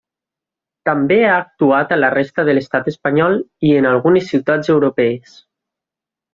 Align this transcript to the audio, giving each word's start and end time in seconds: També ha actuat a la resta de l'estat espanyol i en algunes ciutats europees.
També 0.89 1.17
ha 1.25 1.35
actuat 1.41 1.93
a 1.95 1.99
la 1.99 2.09
resta 2.15 2.47
de 2.49 2.57
l'estat 2.59 2.91
espanyol 2.93 3.39
i 3.71 3.77
en 3.83 3.89
algunes 3.93 4.33
ciutats 4.35 4.75
europees. 4.79 5.41